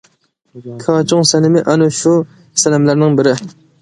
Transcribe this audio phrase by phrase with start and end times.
[0.85, 2.15] كاچۇڭ سەنىمى ئەنە شۇ
[2.63, 3.37] سەنەملەرنىڭ بىرى.